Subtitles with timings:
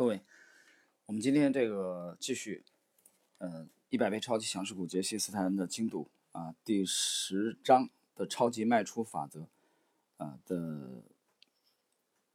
[0.00, 0.22] 各位，
[1.04, 2.64] 我们今天这个继续，
[3.36, 9.46] 呃，一百倍超级强势股杰西斯坦恩的精读啊，第十章的超级卖出法则
[10.16, 11.02] 啊的，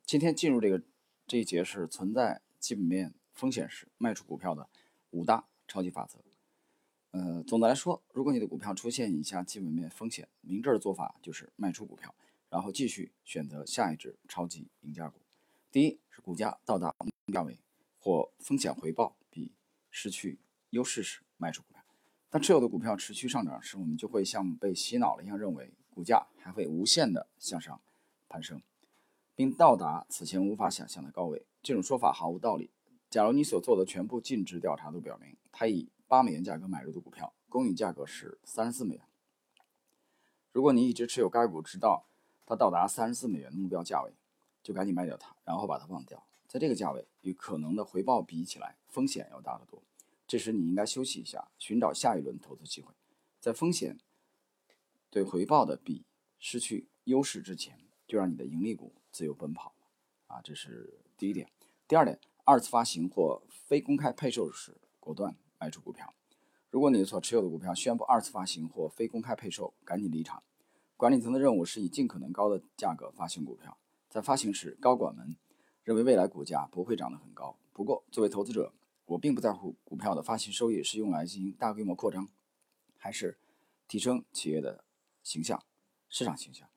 [0.06, 0.84] 今天进入这个
[1.26, 4.70] 这一节是存在基本面风险时卖出股票的
[5.10, 6.20] 五大超级法则。
[7.10, 12.14] 呃，总的来说，如果你的股票出现以下基本面风险，明智的做法就是卖出股票，
[12.52, 15.20] 然后继续选择下一只超级赢家股。
[15.76, 16.96] 第一是股价到达
[17.34, 17.60] 价位
[18.00, 19.52] 或风险回报比
[19.90, 20.40] 失去
[20.70, 21.84] 优势时卖出股票。
[22.30, 27.82] 当持有的股票持续上涨时，我们就会像被洗脑了一样，认为股价还会无限的向上
[28.30, 28.62] 攀升，
[29.36, 31.46] 并到达此前无法想象的高位。
[31.62, 32.70] 这种说法毫无道理。
[33.10, 39.04] 假如你所做的全部尽职调查都表明，它以八美元价格买入的股票，公允价格是三十四美元。
[40.54, 42.06] 如果你一直持有该股，直到
[42.46, 44.14] 它到达三十四美元的目标价位。
[44.66, 46.26] 就赶紧卖掉它，然后把它忘掉。
[46.48, 49.84] 在这个价位与可能的回报比起来，风险要大得多。
[50.28, 52.92] 这时你应该休息一下，寻找下一轮投资机会。
[53.40, 54.00] 在风险
[55.12, 56.04] 对回报的比
[56.40, 59.76] 失去优势之前，就让你的盈利股自由奔跑
[60.26, 61.48] 啊，这是第一点。
[61.88, 66.12] 第二点，二次发行或非公开配售时，果断卖出股票。
[66.72, 70.42] 如果你所持有的股票宣布二次发行或非公开配售，赶紧离场。
[70.98, 73.78] 管理层的任务是以尽可能高的价格发行股票。
[74.16, 75.36] 在发行时，高管们
[75.84, 77.58] 认为未来股价不会涨得很高。
[77.74, 78.72] 不过，作为投资者，
[79.04, 82.30] 我并不在乎股票的发行收益是用来进行大规模扩张，
[82.98, 83.38] 还是
[83.90, 84.86] 提升企业的
[85.22, 85.62] 形象、
[86.08, 86.70] 市场形象。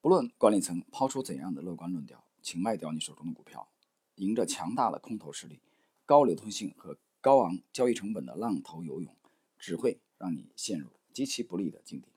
[0.00, 3.68] 不论管理层抛出怎样的乐观论调，请卖掉你手中的股票。
[4.14, 5.60] 迎着强大的空头势力、
[6.06, 9.12] 高流通性和高昂交易成本的浪头游泳，
[9.58, 12.12] 只会让你陷入极其不利的境地。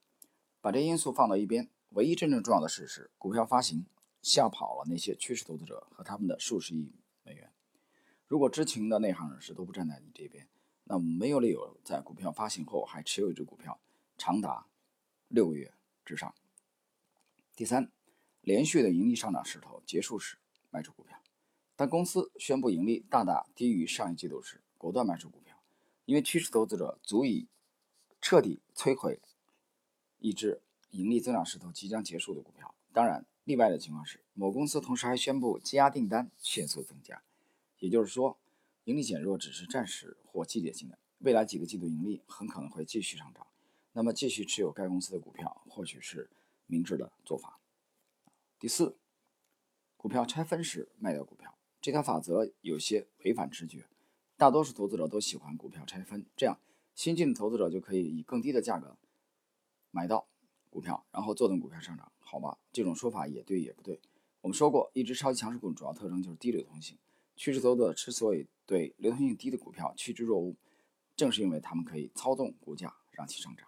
[0.61, 3.87] 把这因素放到一边，唯一真正重要的事是股票发行。
[4.27, 6.91] 吓跑了那些趋势投资者和他们的数十亿
[7.23, 7.49] 美元。
[8.27, 10.45] 如果知情的内行人士都不站在你这边，
[10.83, 13.79] 那我们没有理由在股票发行后还持有一只股票
[14.17, 14.67] 长达
[15.29, 16.35] 六个月之上。
[17.55, 17.89] 第三，
[18.41, 20.37] 连续的盈利上涨势头结束时
[20.71, 21.17] 卖出股票。
[21.77, 25.57] 当公司宣布盈利大大低于上一季度时，果断卖出股票，
[26.03, 27.47] 因为趋势投资者足以
[28.19, 29.21] 彻底摧毁
[30.19, 32.75] 一只盈利增长势头即将结束的股票。
[32.91, 33.25] 当然。
[33.47, 37.23] 例外的情况是，某公司同时还宣布积压订单迅速增加，
[37.79, 38.37] 也就是说，
[38.83, 43.47] 盈利减弱只是暂时或季节性的，未来几个季度盈利很可能会继续上涨。
[43.93, 46.29] 那么，继续持有该公司的股票或许是
[46.65, 47.57] 明智的做法。
[48.59, 48.97] 第四，
[49.95, 53.85] 股票拆分时卖掉股票，这条法则有些违反直觉。
[54.35, 56.59] 大多数投资者都喜欢股票拆分，这样
[56.93, 58.97] 新进的投资者就可以以更低的价格
[59.89, 60.27] 买到
[60.69, 62.11] 股票，然后坐等股票上涨。
[62.19, 64.01] 好吧，这种说法也对也不对。
[64.41, 66.97] 我们说过，一只超级强势股主要特征就是低流通性。
[67.35, 70.55] 趋势投资者之所以对流通性低的股票趋之若鹜，
[71.15, 73.67] 正是因为他们可以操纵股价让其上涨。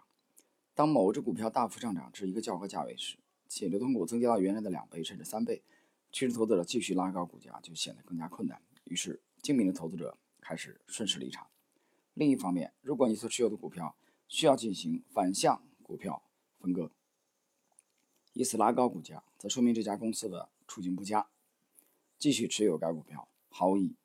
[0.74, 3.16] 当某只股票大幅上涨至一个较高价位时，
[3.48, 5.62] 且流通股增加到原来的两倍甚至三倍，
[6.12, 8.60] 趋势投资者继续拉高股价就显得更加困难。
[8.84, 11.46] 于是，精明的投资者开始顺势离场。
[12.14, 13.96] 另一方面，如果你所持有的股票
[14.26, 16.22] 需要进行反向股票
[16.60, 16.90] 分割，
[18.34, 21.28] 以此拉高股价，则说明这家公司的处境不佳，
[22.18, 23.96] 继续持有该股票毫无意义。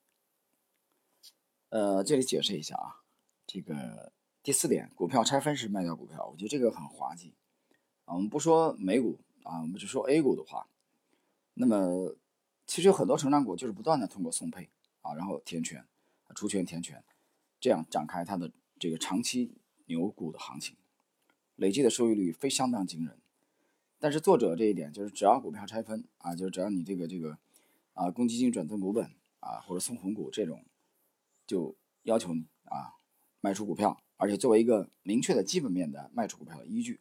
[1.70, 3.04] 呃，这里解释一下啊，
[3.46, 7.34] 这个第四点，股票拆分时卖掉股票，我觉得这个很滑稽
[8.06, 8.16] 啊。
[8.16, 10.68] 我们不说美股啊，我们只说 A 股的话，
[11.56, 12.16] 那么
[12.66, 14.70] 其实有很多成长股就是不断的通过送配
[15.02, 15.86] 啊，然后填权、
[16.34, 17.04] 除权、填权，
[17.60, 20.78] 这样展开它的这个长期牛股的行情，
[21.56, 23.18] 累计的收益率非相当惊人。
[23.98, 27.38] 但是作者这一点就是，只要股票拆分啊，就是只要你这个这个
[27.94, 30.64] 啊，公积金转增股本啊，或者送红股这种，
[31.48, 32.94] 就要求你啊
[33.40, 37.00] 卖出股票，而且作为一个明确的基本面的卖出股票的依据，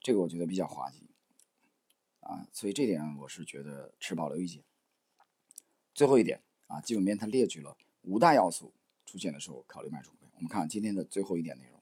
[0.00, 1.06] 这个我觉得比较滑稽
[2.20, 4.62] 啊，所以这点我是觉得持保留意见。
[5.94, 8.72] 最后一点啊，基本面它列举了五大要素
[9.06, 10.28] 出现的时候考虑卖出股票。
[10.34, 11.80] 我们看今天的最后一点内容，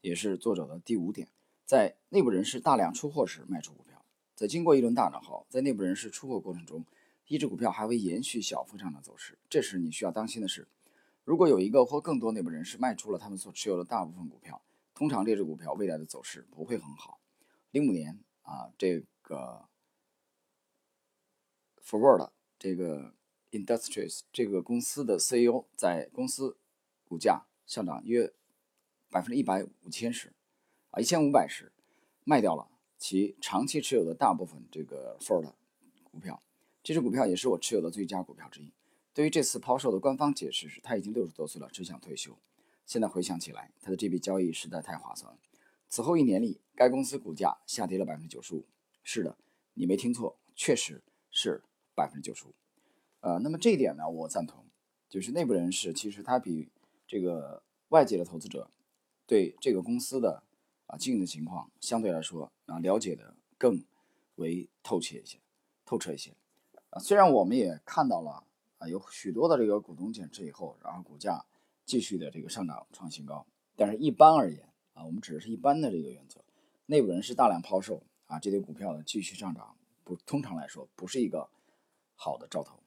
[0.00, 1.28] 也是作者的第五点。
[1.70, 6.84] 在内部人士大量出货时卖出股票，在经过一轮大涨后，在内部人士出货过程中，
[7.28, 9.38] 一只股票还会延续小幅上涨走势。
[9.48, 10.66] 这时你需要当心的是，
[11.22, 14.60] 如果有一个或更多内部人士卖出了他们所持有的大部分股票，
[14.94, 17.20] 通常这只股票未来的走势不会很好。
[17.70, 19.68] 零五年啊，这个
[21.80, 23.14] Forward 这个
[23.52, 26.56] Industries 这个公司的 CEO 在公司
[27.04, 28.32] 股价上涨约
[29.08, 30.32] 百分之一百五千时。
[30.90, 31.72] 啊，一千五百时
[32.24, 35.52] 卖掉了其长期持有的大部分这个 Ford
[36.10, 36.42] 股票，
[36.82, 38.72] 这只股票也是我持有的最佳股票之一。
[39.12, 42.36] 对于这次抛售的官方解释是，他已经六十多岁了，只想退休。
[42.86, 45.38] 现在回想起来，他的这笔交易实在太划算了。
[45.88, 48.64] 此后一年里，该公司股价下跌了百分之九十五。
[49.02, 49.36] 是的，
[49.74, 51.62] 你没听错，确实是
[51.94, 52.54] 百分之九十五。
[53.20, 54.64] 呃，那么这一点呢，我赞同。
[55.08, 56.68] 就是内部人士其实他比
[57.06, 58.70] 这个外界的投资者
[59.26, 60.44] 对这个公司的
[60.90, 63.80] 啊经营的情况相对来说啊了解的更
[64.34, 65.38] 为透彻一些，
[65.86, 66.34] 透彻一些。
[66.90, 68.42] 啊，虽然我们也看到了
[68.78, 71.44] 啊有许多的这个股东减持以后，然后股价
[71.86, 73.46] 继续的这个上涨创新高，
[73.76, 76.42] 但是一般而言啊，我们只是一般的这个原则，
[76.86, 81.48] 内部人士大量抛售啊这堆股票的继续上涨，不通常来说不是一个
[82.16, 82.80] 好的兆头。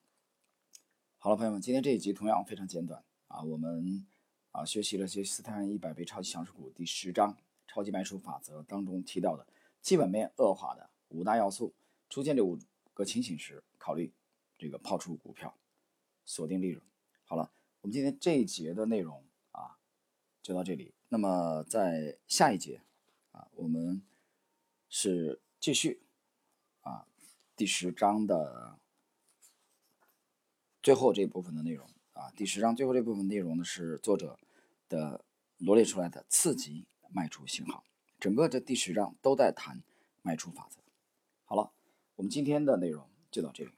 [1.19, 4.05] 好了，朋友们，今天这一集同样非常简短啊，我们
[4.51, 9.45] 啊学习了杰斯坦一百倍超级强势股第十章超级卖出法则当中提到的
[9.81, 11.73] 基本面恶化的五大要素，
[12.09, 12.57] 出现这五
[12.93, 14.11] 个情形时，考虑
[14.57, 15.55] 这个抛出股票，
[16.25, 16.83] 锁定利润。
[17.25, 17.51] 好了，
[17.81, 19.77] 我们今天这一节的内容啊
[20.41, 20.93] 就到这里。
[21.09, 22.81] 那么在下一节
[23.31, 24.01] 啊，我们
[24.89, 26.01] 是继续
[26.81, 27.05] 啊
[27.55, 28.77] 第十章的。
[30.81, 34.37] 最后这部分的内容啊，第十章最后这部分内容呢是作者
[34.89, 35.23] 的
[35.59, 37.83] 罗列出来的次级卖出信号，
[38.19, 39.81] 整个这第十章都在谈
[40.21, 40.79] 卖出法则。
[41.45, 41.71] 好了，
[42.15, 43.71] 我们今天的内容就到这里。